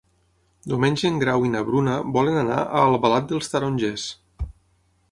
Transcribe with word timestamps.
Diumenge 0.71 1.03
en 1.09 1.19
Grau 1.23 1.45
i 1.49 1.53
na 1.57 1.61
Bruna 1.67 1.99
volen 2.17 2.41
anar 2.45 2.59
a 2.63 2.83
Albalat 2.87 3.31
dels 3.35 3.55
Tarongers. 3.55 4.09